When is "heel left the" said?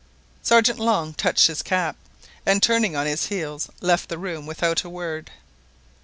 3.27-4.17